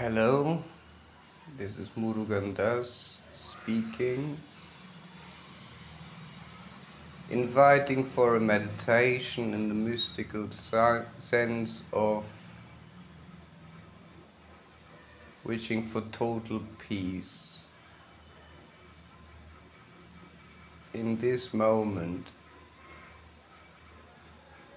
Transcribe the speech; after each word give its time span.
Hello, 0.00 0.62
this 1.56 1.76
is 1.76 1.88
Murugan 1.96 2.54
Dass 2.54 3.18
speaking, 3.32 4.38
inviting 7.30 8.04
for 8.04 8.36
a 8.36 8.40
meditation 8.40 9.54
in 9.54 9.68
the 9.68 9.74
mystical 9.74 10.48
sense 10.52 11.82
of 11.92 12.24
wishing 15.42 15.84
for 15.84 16.02
total 16.12 16.62
peace. 16.78 17.64
In 20.94 21.16
this 21.16 21.52
moment, 21.52 22.28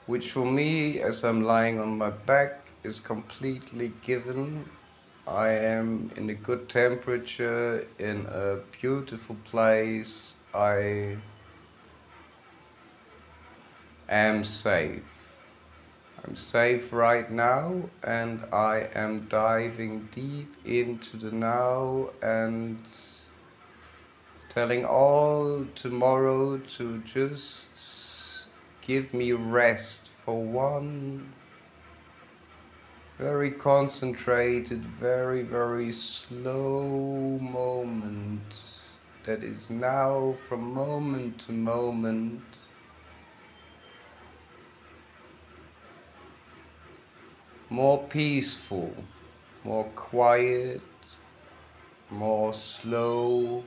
which 0.07 0.31
for 0.31 0.47
me, 0.47 0.99
as 0.99 1.23
I'm 1.23 1.43
lying 1.43 1.79
on 1.79 1.95
my 1.95 2.09
back, 2.09 2.71
is 2.83 2.99
completely 2.99 3.93
given. 4.01 4.67
I 5.27 5.49
am 5.49 6.11
in 6.15 6.29
a 6.29 6.33
good 6.33 6.67
temperature, 6.67 7.87
in 7.99 8.25
a 8.27 8.57
beautiful 8.79 9.35
place. 9.43 10.35
I 10.53 11.17
am 14.09 14.43
safe. 14.43 15.33
I'm 16.25 16.35
safe 16.35 16.91
right 16.91 17.31
now, 17.31 17.89
and 18.03 18.43
I 18.51 18.89
am 18.93 19.27
diving 19.27 20.09
deep 20.11 20.53
into 20.65 21.17
the 21.17 21.31
now 21.31 22.09
and 22.21 22.79
telling 24.49 24.85
all 24.85 25.65
tomorrow 25.75 26.57
to 26.57 26.97
just 26.99 28.45
give 28.81 29.13
me 29.13 29.31
rest 29.31 30.09
for 30.09 30.43
one 30.43 31.31
very 33.21 33.51
concentrated, 33.51 34.83
very, 34.83 35.43
very 35.43 35.91
slow 35.91 37.37
moment 37.39 38.51
that 39.25 39.43
is 39.43 39.69
now 39.69 40.31
from 40.31 40.73
moment 40.73 41.37
to 41.37 41.51
moment. 41.51 42.41
More 47.69 48.03
peaceful, 48.05 48.91
more 49.63 49.85
quiet, 49.95 50.81
more 52.09 52.55
slow, 52.55 53.63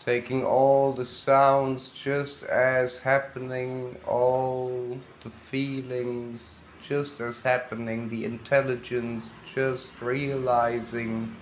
taking 0.00 0.44
all 0.44 0.92
the 0.92 1.04
sounds 1.04 1.90
just 1.90 2.42
as 2.42 2.98
happening, 2.98 3.96
all 4.08 4.98
the 5.22 5.30
feelings 5.30 6.62
just 6.86 7.20
as 7.20 7.40
happening, 7.40 8.08
the 8.08 8.24
intelligence 8.24 9.32
just 9.54 10.00
realizing 10.00 11.34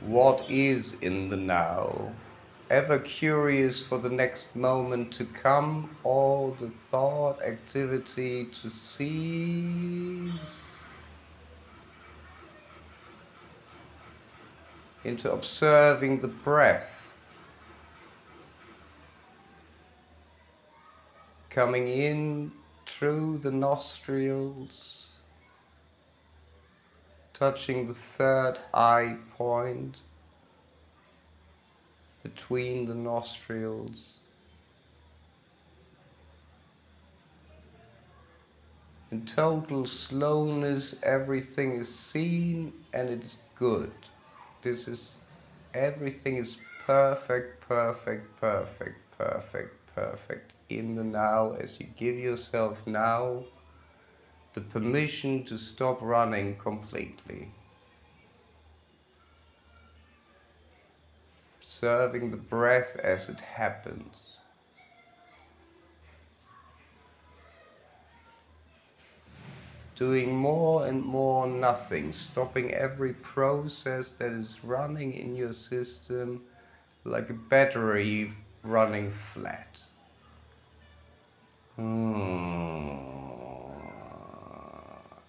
what 0.00 0.48
is 0.48 0.94
in 1.00 1.28
the 1.28 1.36
now. 1.36 2.12
Ever 2.70 2.98
curious 2.98 3.82
for 3.82 3.98
the 3.98 4.08
next 4.08 4.56
moment 4.56 5.12
to 5.12 5.24
come, 5.26 5.94
all 6.02 6.56
the 6.58 6.70
thought 6.70 7.42
activity 7.42 8.46
to 8.46 8.70
cease. 8.70 10.78
Into 15.04 15.30
observing 15.30 16.20
the 16.20 16.28
breath 16.28 17.28
coming 21.50 21.86
in 21.86 22.50
through 23.04 23.36
the 23.36 23.50
nostrils, 23.50 25.10
touching 27.34 27.86
the 27.86 27.92
third 27.92 28.56
eye 28.72 29.14
point 29.36 29.98
between 32.22 32.86
the 32.86 32.94
nostrils. 32.94 34.14
In 39.10 39.26
total 39.26 39.84
slowness, 39.84 40.96
everything 41.02 41.72
is 41.74 41.94
seen 41.94 42.72
and 42.94 43.10
it's 43.10 43.36
good. 43.54 43.92
This 44.62 44.88
is 44.88 45.18
everything 45.74 46.38
is 46.38 46.56
perfect, 46.86 47.68
perfect, 47.68 48.40
perfect, 48.40 48.96
perfect, 49.18 49.94
perfect 49.94 50.53
in 50.68 50.96
the 50.96 51.04
now 51.04 51.52
as 51.52 51.78
you 51.80 51.86
give 51.96 52.16
yourself 52.16 52.86
now 52.86 53.44
the 54.54 54.60
permission 54.60 55.44
to 55.44 55.58
stop 55.58 56.00
running 56.00 56.56
completely. 56.56 57.50
Observing 61.58 62.30
the 62.30 62.36
breath 62.36 62.96
as 63.02 63.28
it 63.28 63.40
happens. 63.40 64.38
Doing 69.96 70.36
more 70.36 70.86
and 70.86 71.02
more 71.04 71.46
nothing, 71.46 72.12
stopping 72.12 72.72
every 72.72 73.12
process 73.14 74.12
that 74.12 74.32
is 74.32 74.62
running 74.64 75.14
in 75.14 75.36
your 75.36 75.52
system 75.52 76.42
like 77.04 77.30
a 77.30 77.34
battery 77.34 78.32
running 78.62 79.10
flat. 79.10 79.80
Hmm. 81.76 83.14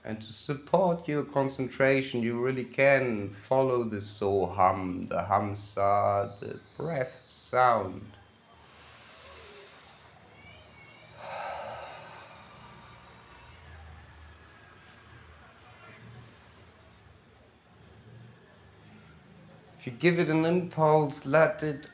And 0.04 0.22
to 0.22 0.32
support 0.32 1.08
your 1.08 1.24
concentration, 1.24 2.22
you 2.22 2.40
really 2.40 2.64
can 2.64 3.30
follow 3.30 3.84
the 3.84 4.00
so 4.00 4.46
hum, 4.46 5.08
the 5.08 5.24
hamsa, 5.24 6.40
the 6.40 6.60
breath 6.78 7.28
sound. 7.28 8.12
If 19.80 19.88
you 19.88 19.92
give 19.94 20.20
it 20.20 20.30
an 20.30 20.46
impulse, 20.46 21.26
let 21.26 21.64
it 21.64 21.88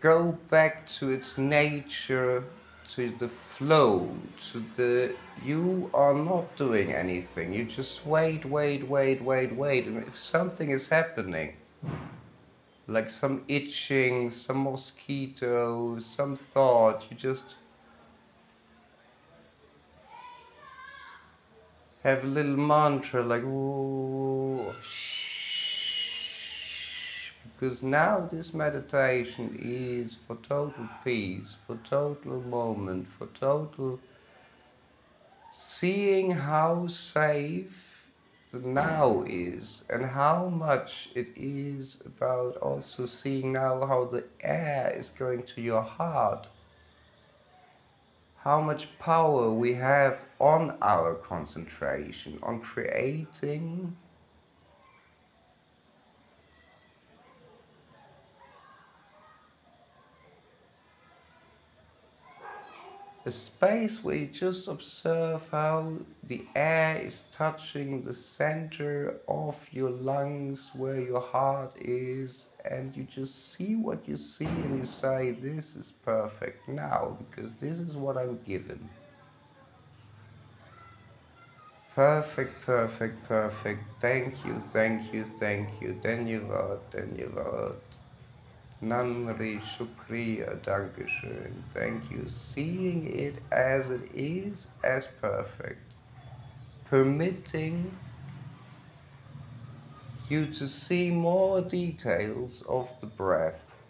go 0.00 0.32
back 0.50 0.86
to 0.88 1.10
its 1.10 1.38
nature 1.38 2.44
to 2.94 3.08
the 3.18 3.28
flow, 3.28 4.14
to 4.50 4.62
the 4.76 5.14
you 5.42 5.90
are 5.94 6.12
not 6.12 6.54
doing 6.56 6.92
anything. 6.92 7.50
You 7.52 7.64
just 7.64 8.06
wait, 8.06 8.44
wait, 8.44 8.86
wait, 8.86 9.22
wait, 9.22 9.56
wait. 9.56 9.86
And 9.86 10.06
if 10.06 10.14
something 10.14 10.70
is 10.70 10.88
happening, 10.88 11.56
like 12.86 13.08
some 13.08 13.44
itching, 13.48 14.28
some 14.28 14.64
mosquito, 14.64 15.98
some 16.00 16.36
thought, 16.36 17.06
you 17.10 17.16
just 17.16 17.56
have 22.04 22.24
a 22.24 22.26
little 22.26 22.58
mantra 22.58 23.22
like 23.22 23.42
ooh, 23.42 24.74
because 27.62 27.80
now 27.80 28.28
this 28.28 28.52
meditation 28.52 29.56
is 29.62 30.18
for 30.26 30.34
total 30.42 30.88
peace, 31.04 31.58
for 31.64 31.76
total 31.84 32.40
moment, 32.40 33.06
for 33.06 33.28
total 33.28 34.00
seeing 35.52 36.32
how 36.32 36.88
safe 36.88 38.10
the 38.50 38.58
now 38.58 39.22
is 39.28 39.84
and 39.90 40.04
how 40.04 40.48
much 40.48 41.10
it 41.14 41.28
is 41.36 42.02
about 42.04 42.56
also 42.56 43.06
seeing 43.06 43.52
now 43.52 43.86
how 43.86 44.06
the 44.06 44.24
air 44.40 44.92
is 44.96 45.10
going 45.10 45.44
to 45.44 45.60
your 45.60 45.82
heart. 45.82 46.48
How 48.38 48.60
much 48.60 48.98
power 48.98 49.52
we 49.52 49.72
have 49.74 50.26
on 50.40 50.76
our 50.82 51.14
concentration, 51.14 52.40
on 52.42 52.58
creating 52.58 53.96
a 63.24 63.30
space 63.30 64.02
where 64.02 64.16
you 64.16 64.26
just 64.26 64.66
observe 64.66 65.48
how 65.48 65.92
the 66.24 66.44
air 66.56 66.98
is 66.98 67.22
touching 67.30 68.02
the 68.02 68.12
center 68.12 69.20
of 69.28 69.68
your 69.72 69.90
lungs, 69.90 70.70
where 70.74 71.00
your 71.00 71.20
heart 71.20 71.72
is, 71.80 72.48
and 72.64 72.96
you 72.96 73.04
just 73.04 73.52
see 73.52 73.76
what 73.76 74.08
you 74.08 74.16
see 74.16 74.46
and 74.46 74.78
you 74.78 74.84
say, 74.84 75.30
This 75.30 75.76
is 75.76 75.92
perfect 76.04 76.68
now, 76.68 77.16
because 77.18 77.54
this 77.54 77.78
is 77.78 77.96
what 77.96 78.16
I'm 78.16 78.40
given. 78.44 78.88
Perfect, 81.94 82.60
perfect, 82.62 83.22
perfect. 83.24 83.84
Thank 84.00 84.44
you, 84.44 84.58
thank 84.58 85.12
you, 85.12 85.24
thank 85.24 85.68
you. 85.80 85.98
Then 86.02 86.26
you 86.26 86.40
vote, 86.40 86.90
then 86.90 87.14
you 87.16 87.28
vote. 87.28 87.82
Nanri 88.82 89.58
Shukriya, 89.58 90.58
Dankeschön. 90.62 91.52
Thank 91.72 92.10
you. 92.10 92.26
Seeing 92.26 93.06
it 93.06 93.36
as 93.52 93.90
it 93.90 94.10
is, 94.12 94.66
as 94.82 95.06
perfect. 95.06 95.80
Permitting 96.86 97.96
you 100.28 100.46
to 100.46 100.66
see 100.66 101.10
more 101.10 101.60
details 101.60 102.64
of 102.68 102.92
the 103.00 103.06
breath. 103.06 103.86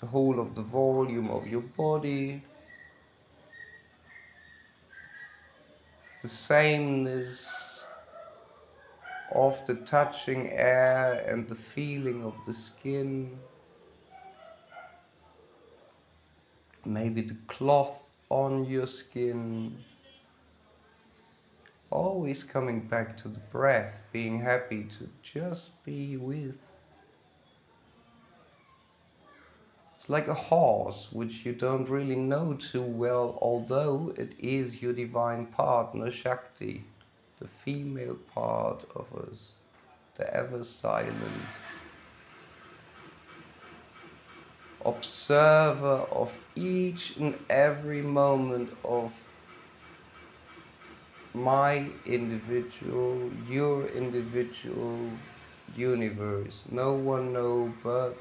The 0.00 0.06
whole 0.06 0.38
of 0.38 0.54
the 0.54 0.62
volume 0.62 1.30
of 1.30 1.46
your 1.46 1.62
body. 1.62 2.42
The 6.20 6.28
sameness 6.28 7.67
of 9.32 9.64
the 9.66 9.74
touching 9.76 10.50
air 10.50 11.24
and 11.28 11.48
the 11.48 11.54
feeling 11.54 12.24
of 12.24 12.34
the 12.46 12.54
skin. 12.54 13.38
Maybe 16.84 17.22
the 17.22 17.36
cloth 17.46 18.16
on 18.30 18.64
your 18.64 18.86
skin 18.86 19.76
always 21.90 22.44
coming 22.44 22.80
back 22.80 23.16
to 23.16 23.28
the 23.28 23.40
breath, 23.50 24.02
being 24.12 24.40
happy 24.40 24.84
to 24.84 25.08
just 25.22 25.82
be 25.84 26.16
with. 26.16 26.82
It's 29.94 30.08
like 30.08 30.28
a 30.28 30.34
horse, 30.34 31.08
which 31.12 31.44
you 31.44 31.52
don't 31.52 31.88
really 31.88 32.14
know 32.14 32.54
too 32.54 32.82
well, 32.82 33.38
although 33.42 34.14
it 34.16 34.34
is 34.38 34.80
your 34.80 34.92
divine 34.92 35.46
partner, 35.46 36.10
Shakti, 36.10 36.84
the 37.40 37.48
female 37.48 38.16
part 38.34 38.84
of 38.94 39.06
us, 39.14 39.50
the 40.16 40.34
ever 40.34 40.64
silent 40.64 41.14
observer 44.84 46.06
of 46.10 46.38
each 46.54 47.16
and 47.16 47.36
every 47.50 48.02
moment 48.02 48.70
of 48.84 49.28
my 51.34 51.86
individual, 52.06 53.30
your 53.48 53.86
individual 53.88 54.98
universe. 55.76 56.64
No 56.70 56.92
one 56.94 57.32
knows 57.32 57.72
but 57.82 58.16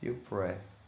your 0.00 0.14
breath. 0.14 0.78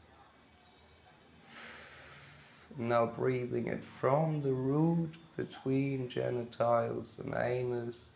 Now 2.79 3.07
breathing 3.07 3.67
it 3.67 3.85
from 3.85 4.43
the 4.43 4.53
root 4.53 5.15
between 5.37 6.09
genitals 6.09 7.19
and 7.23 7.35
anus 7.35 8.07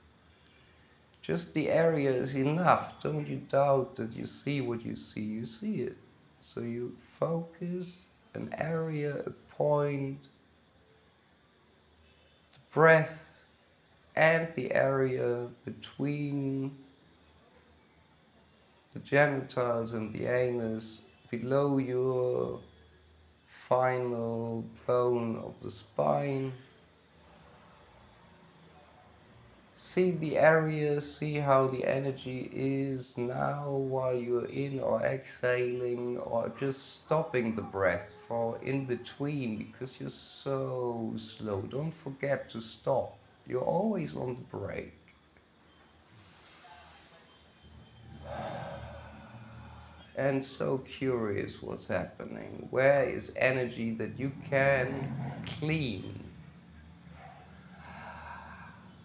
just 1.27 1.55
the 1.55 1.69
area 1.71 2.13
is 2.13 2.37
enough. 2.37 3.03
Don't 3.03 3.27
you 3.27 3.39
doubt 3.49 3.97
that 3.97 4.13
you 4.13 4.27
see 4.27 4.61
what 4.61 4.85
you 4.87 4.95
see, 4.95 5.23
you 5.23 5.45
see 5.45 5.81
it. 5.81 5.97
So 6.39 6.61
you 6.61 6.95
focus 6.97 8.07
an 8.35 8.55
area, 8.57 9.25
a 9.27 9.31
point, 9.31 10.21
the 12.53 12.59
breath, 12.71 13.43
and 14.15 14.47
the 14.55 14.73
area 14.73 15.49
between 15.65 16.77
the 18.97 19.03
genitals 19.03 19.93
and 19.93 20.11
the 20.15 20.25
anus 20.25 21.03
below 21.31 21.77
your 21.77 22.59
final 23.47 24.65
bone 24.87 25.37
of 25.37 25.53
the 25.63 25.71
spine. 25.71 26.51
see 29.75 30.13
the 30.13 30.39
area, 30.39 30.99
see 31.03 31.35
how 31.35 31.67
the 31.67 31.85
energy 31.85 32.51
is 32.51 33.19
now 33.19 33.69
while 33.69 34.17
you're 34.17 34.47
in 34.47 34.81
or 34.81 35.03
exhaling 35.03 36.17
or 36.17 36.51
just 36.59 37.05
stopping 37.05 37.55
the 37.55 37.61
breath 37.61 38.17
for 38.27 38.59
in 38.63 38.87
between 38.87 39.59
because 39.59 40.01
you're 40.01 40.09
so 40.09 41.13
slow. 41.17 41.61
Don't 41.61 41.93
forget 41.93 42.49
to 42.49 42.61
stop. 42.63 43.19
You're 43.47 43.61
always 43.61 44.17
on 44.17 44.35
the 44.35 44.59
break. 44.59 44.95
And 50.17 50.43
so 50.43 50.79
curious 50.79 51.63
what's 51.63 51.87
happening. 51.87 52.69
Where 52.71 53.05
is 53.05 53.35
energy 53.37 53.93
that 53.97 54.19
you 54.19 54.33
can 54.49 55.15
clean? 55.59 56.25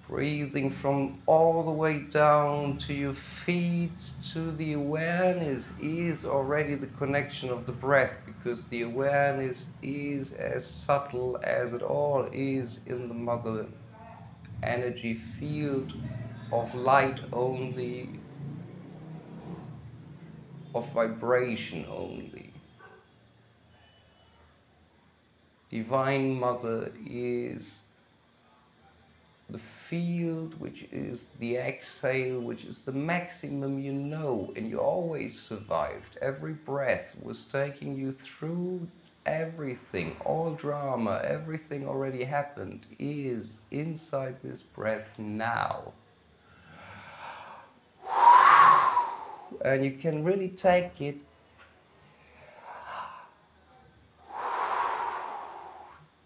Breathing 0.08 0.70
from 0.70 1.22
all 1.26 1.64
the 1.64 1.72
way 1.72 2.00
down 2.00 2.78
to 2.80 2.94
your 2.94 3.14
feet 3.14 4.12
to 4.32 4.52
the 4.52 4.74
awareness 4.74 5.74
is 5.82 6.26
already 6.26 6.76
the 6.76 6.88
connection 6.88 7.50
of 7.50 7.66
the 7.66 7.72
breath 7.74 8.24
because 8.26 8.66
the 8.66 8.84
awareness 8.84 9.72
is 9.82 10.34
as 10.34 10.66
subtle 10.66 11.40
as 11.44 11.74
it 11.74 11.82
all 11.82 12.28
is 12.32 12.82
in 12.88 13.08
the 13.08 13.14
mother 13.14 13.66
energy 14.64 15.14
field 15.14 15.94
of 16.52 16.74
light 16.76 17.22
only, 17.32 18.10
of 20.74 20.92
vibration 20.94 21.86
only. 21.90 22.52
Divine 25.70 26.38
Mother 26.38 26.92
is 27.06 27.84
the 29.50 29.58
field, 29.58 30.60
which 30.60 30.88
is 30.92 31.30
the 31.40 31.58
exhale, 31.58 32.40
which 32.40 32.66
is 32.66 32.82
the 32.82 32.92
maximum 32.92 33.80
you 33.80 33.92
know, 33.92 34.52
and 34.56 34.70
you 34.70 34.80
always 34.80 35.40
survived. 35.40 36.18
Every 36.22 36.54
breath 36.54 37.18
was 37.22 37.44
taking 37.46 37.98
you 37.98 38.12
through 38.12 38.88
everything, 39.26 40.16
all 40.26 40.52
drama, 40.52 41.22
everything 41.24 41.88
already 41.88 42.24
happened, 42.24 42.86
is 42.98 43.62
inside 43.72 44.38
this 44.42 44.62
breath 44.62 45.20
now. 45.20 45.94
And 49.64 49.84
you 49.86 49.92
can 49.92 50.24
really 50.24 50.50
take 50.50 51.00
it 51.02 51.18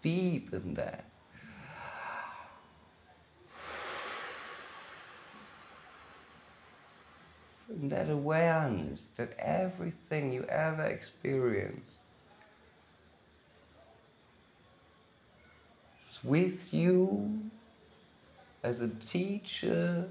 deep 0.00 0.52
in 0.52 0.74
there. 0.74 1.04
And 7.68 7.90
that 7.90 8.08
awareness 8.08 9.08
that 9.16 9.34
everything 9.38 10.32
you 10.32 10.44
ever 10.44 10.84
experienced 10.84 11.96
is 16.00 16.20
with 16.22 16.72
you 16.72 17.40
as 18.62 18.80
a 18.80 18.88
teacher 18.88 20.08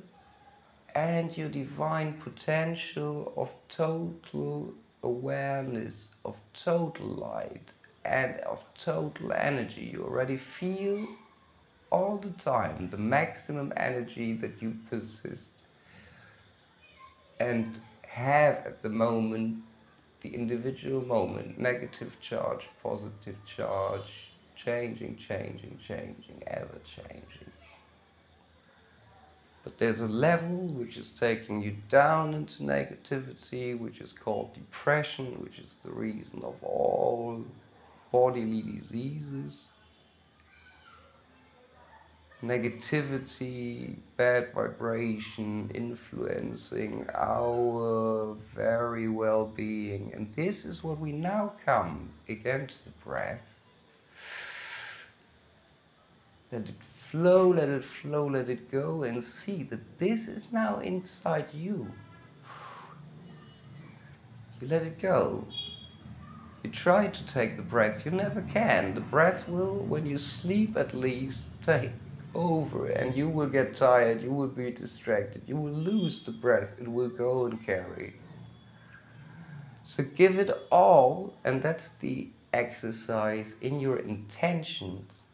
and 0.96 1.38
your 1.38 1.50
divine 1.50 2.14
potential 2.14 3.34
of 3.36 3.54
total 3.68 4.74
awareness, 5.04 6.10
of 6.24 6.40
total 6.54 7.08
light, 7.08 7.72
and 8.06 8.40
of 8.42 8.64
total 8.76 9.34
energy. 9.34 9.92
You 9.94 10.04
already 10.04 10.38
feel 10.38 11.08
all 11.92 12.18
the 12.18 12.30
time 12.32 12.90
the 12.90 12.98
maximum 12.98 13.74
energy 13.78 14.34
that 14.34 14.62
you 14.62 14.76
possess 14.90 15.52
and 17.40 17.78
have 18.08 18.66
at 18.66 18.82
the 18.82 18.90
moment 18.90 19.62
the 20.22 20.34
individual 20.34 21.06
moment 21.06 21.60
negative 21.60 22.20
charge, 22.22 22.70
positive 22.82 23.36
charge, 23.46 24.32
changing, 24.56 25.18
changing, 25.18 25.78
changing, 25.78 26.42
ever 26.48 26.80
changing. 26.84 27.52
But 29.66 29.78
there's 29.78 30.00
a 30.00 30.08
level 30.08 30.68
which 30.68 30.96
is 30.96 31.12
taking 31.12 31.62
you 31.62 31.76
down 31.90 32.34
into 32.34 32.64
negativity, 32.64 33.78
which 33.78 34.00
is 34.00 34.14
called 34.14 34.54
depression, 34.54 35.44
which 35.44 35.60
is 35.60 35.80
the 35.84 35.92
reason 35.92 36.42
of 36.44 36.56
all 36.64 37.44
bodily 38.14 38.62
diseases 38.62 39.68
negativity, 42.46 43.96
bad 44.18 44.54
vibration 44.54 45.72
influencing 45.74 47.08
our 47.14 48.36
very 48.54 49.08
well 49.08 49.46
being. 49.46 50.14
And 50.14 50.32
this 50.34 50.66
is 50.66 50.84
what 50.84 51.00
we 51.00 51.12
now 51.12 51.54
come 51.66 52.10
again 52.30 52.68
to 52.68 52.86
the 52.86 52.92
breath. 53.04 53.60
Let 56.52 56.70
it 56.70 56.84
flow, 57.16 57.48
let 57.48 57.70
it 57.70 57.82
flow, 57.82 58.28
let 58.28 58.50
it 58.50 58.70
go, 58.70 59.04
and 59.04 59.24
see 59.24 59.64
that 59.64 60.00
this 60.00 60.28
is 60.28 60.52
now 60.52 60.80
inside 60.80 61.48
you. 61.54 61.90
You 64.60 64.68
let 64.68 64.84
it 64.84 65.00
go. 65.00 65.48
You 66.64 66.72
try 66.72 67.08
to 67.08 67.26
take 67.26 67.56
the 67.56 67.64
breath, 67.64 68.06
you 68.06 68.12
never 68.12 68.42
can. 68.42 68.96
The 68.96 69.02
breath 69.16 69.48
will, 69.48 69.78
when 69.78 70.06
you 70.06 70.18
sleep 70.18 70.76
at 70.76 70.94
least, 70.94 71.52
take 71.62 71.92
over 72.34 72.88
and 72.88 73.16
you 73.16 73.30
will 73.30 73.48
get 73.48 73.76
tired, 73.76 74.22
you 74.22 74.32
will 74.32 74.48
be 74.48 74.72
distracted, 74.72 75.44
you 75.48 75.56
will 75.56 75.72
lose 75.92 76.20
the 76.20 76.32
breath, 76.32 76.76
it 76.82 76.88
will 76.88 77.10
go 77.10 77.46
and 77.46 77.66
carry. 77.66 78.16
So 79.84 80.04
give 80.04 80.38
it 80.38 80.52
all, 80.70 81.38
and 81.46 81.62
that's 81.62 81.90
the 81.90 82.30
exercise 82.54 83.56
in 83.62 83.80
your 83.80 84.00
intentions 84.00 85.25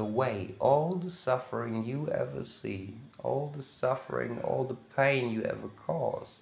away 0.00 0.54
all 0.58 0.96
the 0.96 1.08
suffering 1.08 1.84
you 1.84 2.08
ever 2.08 2.42
see, 2.42 2.94
all 3.22 3.52
the 3.54 3.62
suffering, 3.62 4.40
all 4.40 4.64
the 4.64 4.78
pain 4.96 5.30
you 5.30 5.42
ever 5.42 5.68
caused. 5.86 6.40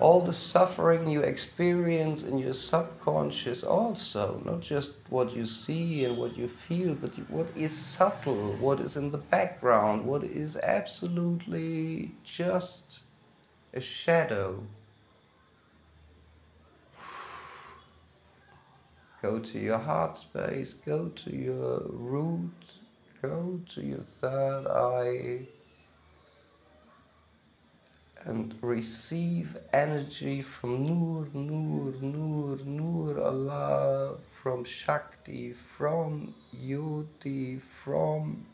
all 0.00 0.20
the 0.20 0.32
suffering 0.32 1.08
you 1.08 1.20
experience 1.22 2.22
in 2.22 2.38
your 2.38 2.52
subconscious 2.52 3.64
also 3.64 4.40
not 4.44 4.60
just 4.60 4.98
what 5.10 5.34
you 5.34 5.44
see 5.44 6.04
and 6.04 6.16
what 6.16 6.36
you 6.36 6.46
feel 6.46 6.94
but 6.94 7.12
what 7.28 7.48
is 7.56 7.76
subtle 7.76 8.52
what 8.60 8.78
is 8.78 8.96
in 8.96 9.10
the 9.10 9.18
background 9.18 10.04
what 10.04 10.22
is 10.22 10.56
absolutely 10.58 12.12
just 12.22 13.02
a 13.74 13.80
shadow 13.80 14.62
go 19.22 19.38
to 19.38 19.58
your 19.58 19.78
heart 19.78 20.16
space 20.16 20.72
go 20.74 21.08
to 21.08 21.34
your 21.34 21.82
root 21.88 22.50
go 23.22 23.60
to 23.68 23.82
your 23.82 24.00
third 24.00 24.66
eye 24.66 25.46
and 28.24 28.54
receive 28.60 29.56
energy 29.72 30.42
from 30.42 30.84
Nur, 30.86 31.28
Nur, 31.32 31.92
Nur, 32.00 32.56
Nur 32.64 33.22
Allah, 33.22 34.16
from 34.28 34.64
Shakti, 34.64 35.52
from 35.52 36.34
Yoti, 36.54 37.60
from 37.60 38.46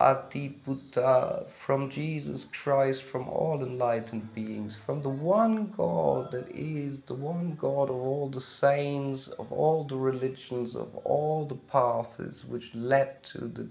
Adi 0.00 0.48
Buddha, 0.48 1.44
from 1.46 1.90
Jesus 1.90 2.46
Christ, 2.46 3.02
from 3.02 3.28
all 3.28 3.62
enlightened 3.62 4.32
beings, 4.34 4.74
from 4.74 5.02
the 5.02 5.10
one 5.10 5.66
God 5.66 6.30
that 6.30 6.50
is 6.50 7.02
the 7.02 7.12
one 7.14 7.54
God 7.56 7.90
of 7.90 7.96
all 7.96 8.30
the 8.30 8.40
saints, 8.40 9.28
of 9.28 9.52
all 9.52 9.84
the 9.84 9.98
religions, 9.98 10.74
of 10.74 10.96
all 11.04 11.44
the 11.44 11.54
paths 11.54 12.46
which 12.46 12.74
led 12.74 13.22
to 13.24 13.40
the 13.40 13.68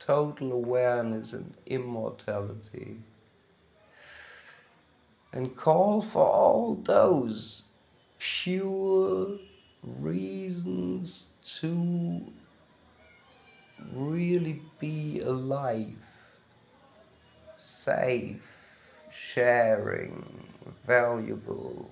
total 0.00 0.52
awareness 0.52 1.32
and 1.32 1.54
immortality. 1.66 2.96
And 5.32 5.54
call 5.54 6.00
for 6.00 6.26
all 6.26 6.74
those 6.74 7.64
pure 8.18 9.38
reasons 9.82 11.28
to 11.60 12.32
really 13.98 14.62
be 14.78 15.20
alive, 15.20 16.06
safe, 17.56 18.92
sharing, 19.10 20.46
valuable, 20.86 21.90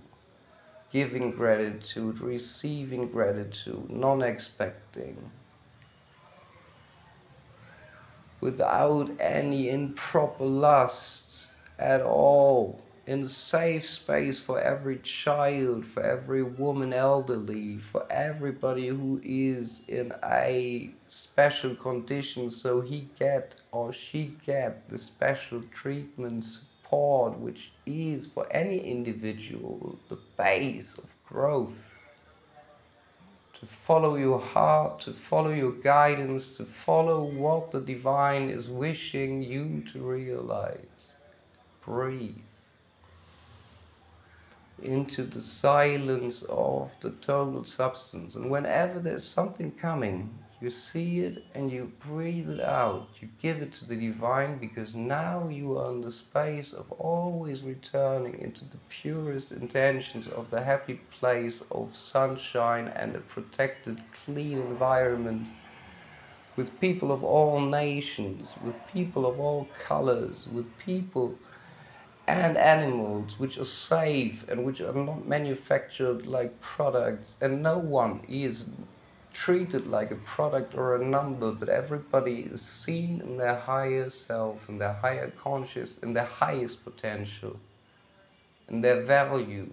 giving 0.92 1.32
gratitude, 1.32 2.20
receiving 2.20 3.08
gratitude, 3.10 3.90
non 3.90 4.22
expecting 4.22 5.30
without 8.40 9.10
any 9.18 9.68
improper 9.68 10.44
lust 10.44 11.48
at 11.78 12.00
all, 12.02 12.80
in 13.06 13.22
a 13.22 13.28
safe 13.28 13.86
space 13.86 14.40
for 14.40 14.60
every 14.60 14.98
child, 14.98 15.86
for 15.86 16.02
every 16.02 16.42
woman 16.42 16.92
elderly, 16.92 17.78
for 17.78 18.04
everybody 18.10 18.88
who 18.88 19.20
is 19.22 19.84
in 19.88 20.12
a 20.24 20.90
special 21.06 21.74
condition, 21.76 22.50
so 22.50 22.80
he 22.80 23.08
get 23.18 23.54
or 23.70 23.92
she 23.92 24.36
get 24.44 24.88
the 24.88 24.98
special 24.98 25.62
treatment 25.72 26.42
support 26.42 27.38
which 27.38 27.72
is 27.84 28.26
for 28.26 28.46
any 28.52 28.78
individual 28.78 29.98
the 30.08 30.18
base 30.36 30.98
of 30.98 31.14
growth 31.26 32.00
to 33.52 33.64
follow 33.64 34.16
your 34.16 34.38
heart, 34.38 35.00
to 35.00 35.12
follow 35.12 35.50
your 35.50 35.72
guidance, 35.72 36.56
to 36.56 36.64
follow 36.64 37.24
what 37.24 37.70
the 37.70 37.80
divine 37.80 38.50
is 38.50 38.68
wishing 38.68 39.42
you 39.42 39.82
to 39.90 39.98
realize. 40.00 41.12
Breathe 41.80 42.65
into 44.82 45.22
the 45.24 45.40
silence 45.40 46.42
of 46.48 46.94
the 47.00 47.10
total 47.12 47.64
substance. 47.64 48.36
And 48.36 48.50
whenever 48.50 49.00
there's 49.00 49.24
something 49.24 49.72
coming, 49.72 50.38
you 50.60 50.70
see 50.70 51.20
it 51.20 51.44
and 51.54 51.70
you 51.70 51.92
breathe 52.00 52.48
it 52.48 52.60
out. 52.60 53.08
You 53.20 53.28
give 53.40 53.60
it 53.60 53.72
to 53.74 53.86
the 53.86 53.96
divine 53.96 54.58
because 54.58 54.96
now 54.96 55.48
you 55.48 55.78
are 55.78 55.90
in 55.90 56.00
the 56.00 56.10
space 56.10 56.72
of 56.72 56.90
always 56.92 57.62
returning 57.62 58.38
into 58.40 58.64
the 58.64 58.78
purest 58.88 59.52
intentions 59.52 60.28
of 60.28 60.50
the 60.50 60.62
happy 60.62 61.00
place 61.10 61.62
of 61.70 61.94
sunshine 61.94 62.88
and 62.88 63.14
a 63.16 63.20
protected, 63.20 64.00
clean 64.12 64.58
environment 64.58 65.46
with 66.56 66.80
people 66.80 67.12
of 67.12 67.22
all 67.22 67.60
nations, 67.60 68.54
with 68.64 68.74
people 68.92 69.26
of 69.26 69.38
all 69.38 69.68
colors, 69.78 70.48
with 70.48 70.76
people 70.78 71.38
and 72.26 72.56
animals 72.56 73.38
which 73.38 73.56
are 73.58 73.64
safe 73.64 74.48
and 74.48 74.64
which 74.64 74.80
are 74.80 74.92
not 74.92 75.26
manufactured 75.26 76.26
like 76.26 76.60
products, 76.60 77.36
and 77.40 77.62
no 77.62 77.78
one 77.78 78.20
is 78.28 78.70
treated 79.32 79.86
like 79.86 80.10
a 80.10 80.16
product 80.16 80.74
or 80.74 80.96
a 80.96 81.04
number, 81.04 81.52
but 81.52 81.68
everybody 81.68 82.40
is 82.40 82.60
seen 82.62 83.20
in 83.20 83.36
their 83.36 83.54
higher 83.54 84.08
self, 84.08 84.68
in 84.68 84.78
their 84.78 84.94
higher 84.94 85.30
conscious, 85.30 85.98
in 85.98 86.14
their 86.14 86.24
highest 86.24 86.84
potential, 86.84 87.60
in 88.68 88.80
their 88.80 89.02
value. 89.02 89.70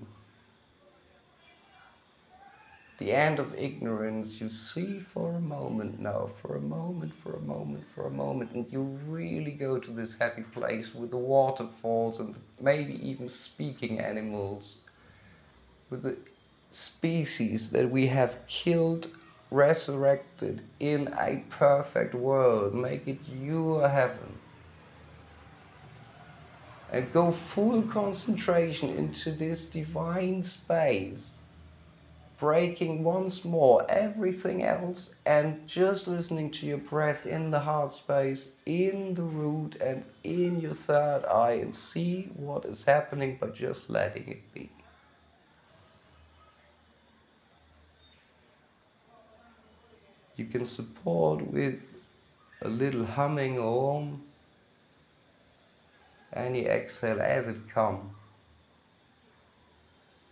The 3.03 3.11
end 3.11 3.37
of 3.37 3.53
ignorance 3.55 4.39
you 4.39 4.47
see 4.47 4.97
for 4.97 5.33
a 5.33 5.41
moment 5.41 5.99
now, 5.99 6.25
for 6.25 6.55
a 6.55 6.61
moment, 6.61 7.13
for 7.13 7.35
a 7.35 7.41
moment, 7.41 7.83
for 7.85 8.07
a 8.07 8.09
moment, 8.09 8.51
and 8.51 8.65
you 8.71 8.83
really 9.09 9.51
go 9.51 9.77
to 9.77 9.91
this 9.91 10.17
happy 10.17 10.43
place 10.43 10.95
with 10.95 11.11
the 11.11 11.17
waterfalls 11.17 12.21
and 12.21 12.39
maybe 12.61 12.93
even 13.05 13.27
speaking 13.27 13.99
animals, 13.99 14.77
with 15.89 16.03
the 16.03 16.15
species 16.71 17.71
that 17.71 17.91
we 17.91 18.07
have 18.07 18.39
killed 18.47 19.09
resurrected 19.51 20.61
in 20.79 21.13
a 21.19 21.43
perfect 21.49 22.15
world. 22.15 22.73
Make 22.73 23.05
it 23.05 23.19
your 23.29 23.89
heaven. 23.89 24.39
And 26.89 27.11
go 27.11 27.33
full 27.33 27.81
concentration 27.81 28.91
into 28.91 29.29
this 29.31 29.69
divine 29.69 30.41
space, 30.41 31.39
breaking 32.43 33.05
once 33.05 33.45
more 33.45 33.89
everything 33.89 34.65
else 34.65 35.15
and 35.25 35.65
just 35.65 36.09
listening 36.09 36.51
to 36.51 36.65
your 36.65 36.77
breath 36.77 37.25
in 37.25 37.49
the 37.49 37.59
heart 37.61 37.89
space, 37.89 38.51
in 38.65 39.13
the 39.13 39.23
root, 39.23 39.77
and 39.79 40.03
in 40.25 40.59
your 40.59 40.73
third 40.73 41.23
eye, 41.23 41.53
and 41.53 41.73
see 41.73 42.29
what 42.35 42.65
is 42.65 42.83
happening 42.83 43.37
by 43.39 43.47
just 43.47 43.89
letting 43.89 44.27
it 44.27 44.53
be. 44.53 44.69
you 50.35 50.45
can 50.45 50.65
support 50.65 51.39
with 51.47 51.95
a 52.63 52.67
little 52.67 53.05
humming 53.05 53.59
om 53.59 54.21
any 56.33 56.65
exhale 56.65 57.21
as 57.21 57.47
it 57.47 57.69
comes 57.69 58.11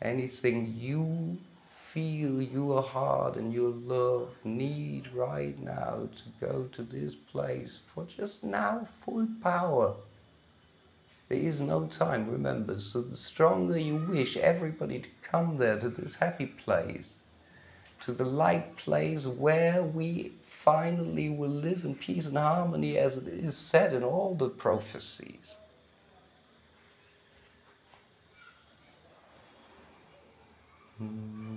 anything 0.02 0.74
you 0.76 1.38
feel 1.92 2.42
your 2.42 2.82
heart 2.82 3.36
and 3.36 3.54
your 3.54 3.72
love 3.72 4.30
need 4.44 5.12
right 5.14 5.60
now 5.60 6.08
to 6.16 6.24
go 6.46 6.64
to 6.72 6.84
this 6.84 7.14
place 7.14 7.80
for 7.86 8.06
just 8.06 8.44
now 8.44 8.84
full 8.84 9.28
power 9.42 9.94
there 11.30 11.40
is 11.40 11.60
no 11.62 11.86
time 11.88 12.30
remember 12.30 12.80
so 12.80 13.02
the 13.02 13.16
stronger 13.16 13.78
you 13.78 13.96
wish 13.96 14.38
everybody 14.38 15.00
to 15.00 15.10
come 15.22 15.58
there 15.58 15.78
to 15.78 15.90
this 15.90 16.16
happy 16.16 16.46
place 16.46 17.20
to 18.02 18.12
the 18.12 18.26
light 18.26 18.76
place 18.78 19.28
where 19.28 19.84
we 19.84 20.32
finally 20.42 21.30
will 21.30 21.50
live 21.50 21.86
in 21.86 21.96
peace 21.96 22.26
and 22.26 22.38
harmony 22.38 22.98
as 22.98 23.18
it 23.18 23.28
is 23.28 23.56
said 23.56 23.94
in 23.94 24.04
all 24.04 24.34
the 24.36 24.50
prophecies. 24.50 25.58
Mm. 31.02 31.51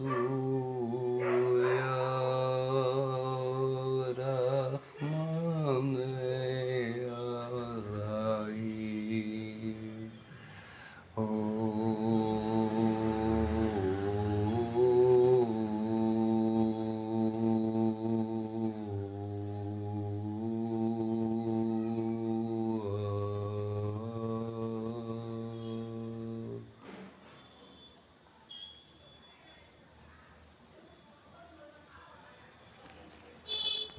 Ooh. 0.00 0.33